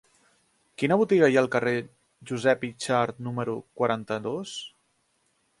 [0.83, 4.59] Quina botiga hi ha al carrer de Josep Yxart número quaranta-dos?